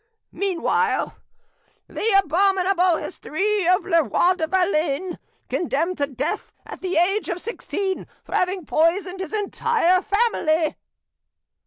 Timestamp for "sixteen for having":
7.39-8.65